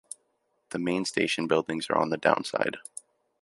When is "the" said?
0.71-0.79, 2.09-2.17